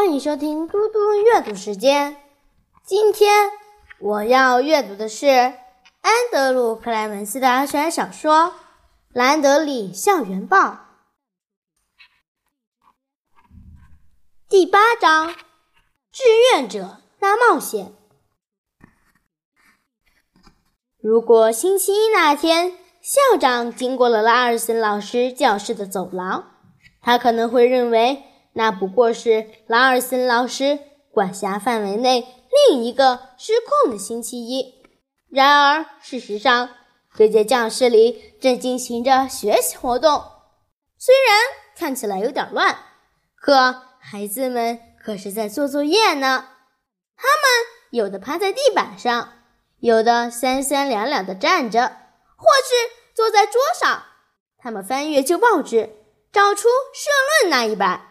[0.00, 2.16] 欢迎收听嘟嘟阅读时间。
[2.86, 3.50] 今天
[3.98, 8.46] 我要阅读的是安德鲁·克莱门斯的悬疑小说
[9.12, 10.56] 《兰德里校园报》
[14.48, 15.28] 第八章
[16.10, 16.22] 《志
[16.54, 17.88] 愿者大冒险》。
[20.98, 22.72] 如果星期一那天
[23.02, 26.52] 校长经过了拉尔森老师教室的走廊，
[27.02, 28.24] 他可能会认为。
[28.52, 30.78] 那不过是拉尔森老师
[31.12, 32.26] 管辖范围内
[32.70, 34.74] 另一个失控的星期一。
[35.28, 36.70] 然而，事实上，
[37.16, 40.24] 这间教室里正进行着学习活动。
[40.98, 41.40] 虽然
[41.76, 42.76] 看起来有点乱，
[43.36, 46.48] 可孩子们可是在做作业呢。
[47.16, 49.32] 他们有的趴在地板上，
[49.78, 51.80] 有的三三两两地站着，
[52.36, 54.02] 或是坐在桌上。
[54.58, 55.90] 他们翻阅旧报纸，
[56.32, 56.62] 找出
[56.92, 57.10] 社
[57.42, 58.08] 论那一版。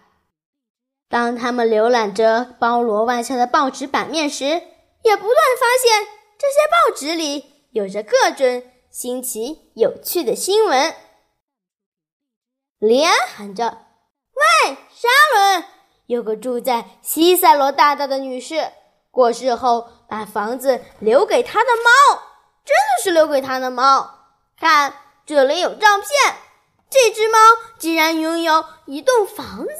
[1.09, 6.07] 当他们浏览着包罗万象的报纸版面时，也不断发现
[6.37, 10.93] 这些报纸里有着各种新奇有趣的新闻。
[12.77, 13.65] 里安喊着
[14.67, 15.65] ：“喂，沙伦，
[16.05, 18.71] 有个住在西塞罗大道的女士
[19.09, 22.21] 过世后，把房子留给她的猫，
[22.63, 24.27] 真的是留给她的猫。
[24.59, 24.93] 看，
[25.25, 26.35] 这里有照片，
[26.87, 27.39] 这只猫
[27.79, 29.73] 竟然拥有一栋房子。”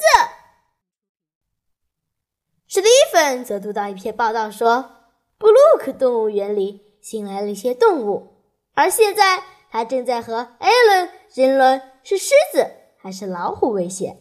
[2.72, 4.92] 史蒂芬则读到一篇报道，说
[5.38, 12.64] 布鲁克动物园里新来了一些动物，而现在他正在和艾伦争论是狮子
[12.96, 14.20] 还是老虎危险。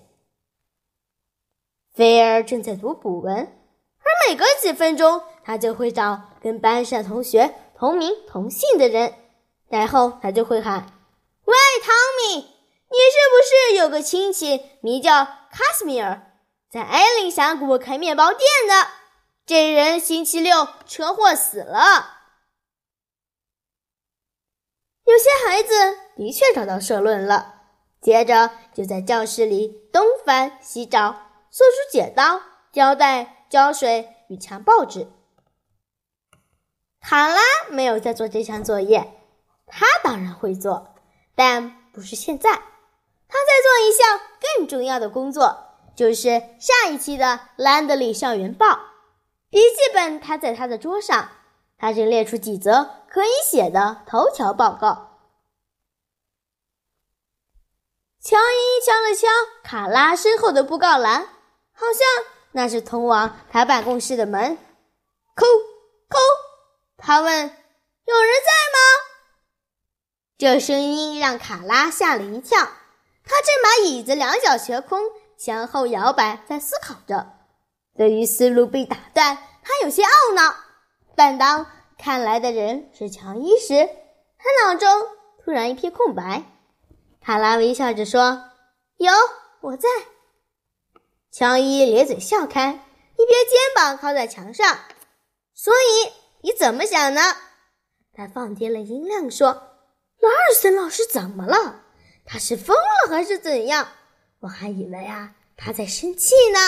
[1.93, 9.13] 菲尔正在读古文，而每隔几分钟他就会找跟班上同学同名同姓的人，
[9.67, 10.87] 然后他就会喊
[11.45, 16.25] ：“喂，汤米，你是不是有个亲戚名叫卡斯米尔？”
[16.71, 18.91] 在艾琳峡谷开面包店的
[19.43, 22.17] 这人，星期六车祸死了。
[25.03, 27.63] 有些孩子的确找到社论了，
[27.99, 32.39] 接着就在教室里东翻西找，搜出剪刀、
[32.71, 35.07] 胶带、胶水与墙报纸。
[37.01, 39.19] 卡拉没有在做这项作业，
[39.65, 40.93] 他当然会做，
[41.33, 42.51] 但不是现在。
[42.51, 45.68] 他在做一项更重要的工作。
[45.99, 47.25] 就是上一期的
[47.57, 48.67] 《兰德里校园报》
[49.49, 51.29] 笔记本，他在他的桌上，
[51.77, 55.19] 他正列出几则可以写的头条报告。
[58.21, 59.27] 乔伊敲了敲
[59.61, 61.25] 卡拉身后的布告栏，
[61.73, 64.57] 好像那是通往他办公室的门。
[65.35, 65.43] 叩
[66.07, 66.17] 叩，
[66.95, 67.41] 他问
[68.07, 68.79] ：“有人在吗？”
[70.39, 72.57] 这声音让卡拉吓了一跳，
[73.25, 75.01] 他正把椅子两脚悬空。
[75.39, 77.31] 向后摇摆，在思考着。
[77.95, 80.53] 对于思路被打断，他有些懊恼。
[81.15, 81.65] 但当
[81.97, 83.89] 看来的人是乔伊时，
[84.37, 84.89] 他脑中
[85.43, 86.43] 突然一片空白。
[87.21, 88.49] 卡拉微笑着说
[88.97, 89.13] ：“有，
[89.61, 89.87] 我在。”
[91.31, 94.77] 乔伊咧嘴笑开，一边肩膀靠在墙上。
[95.53, 96.11] 所以
[96.41, 97.21] 你怎么想呢？
[98.13, 99.47] 他放低了音量说
[100.19, 101.83] ：“拉尔森老师怎么了？
[102.25, 103.87] 他是疯了还是怎样？”
[104.41, 106.59] 我还以为啊，他在生气呢。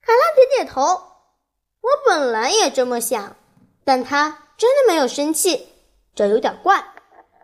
[0.00, 3.36] 卡拉点点头，我本来也这么想，
[3.84, 5.68] 但他真的没有生气，
[6.14, 6.84] 这有点怪，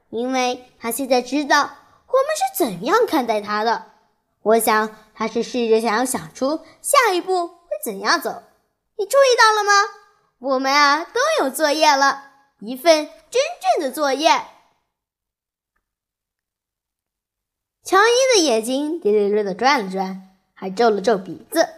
[0.08, 3.90] 因为他现在知道我们是怎样看待他的。
[4.42, 8.42] 我想他是试着想要想出下一步会怎样走。
[8.96, 9.72] 你注意到了吗？
[10.38, 13.42] 我们啊都有作业了，一份真
[13.76, 14.42] 正的作业。
[17.90, 21.68] 乔伊的眼睛滴溜溜的转了转，还皱了皱鼻子。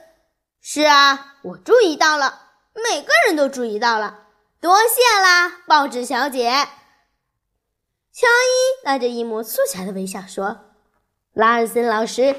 [0.61, 4.27] 是啊，我注意到了，每个人都注意到了。
[4.61, 6.51] 多谢啦，报纸小姐。
[8.13, 10.59] 乔伊带着一抹促狭的微笑说
[11.33, 12.37] ：“拉尔森老师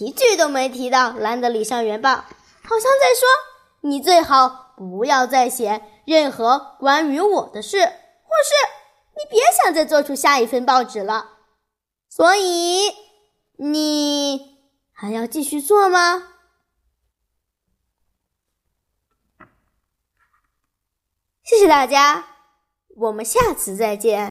[0.00, 3.26] 一句都没提到兰德里校园报，好像在说
[3.80, 8.54] 你最好不要再写任何关于我的事，或是
[9.16, 11.30] 你别想再做出下一份报纸了。”
[12.14, 13.03] 所以。
[13.56, 14.58] 你
[14.92, 16.28] 还要继续做吗？
[21.44, 22.26] 谢谢大家，
[22.96, 24.22] 我们下次再见。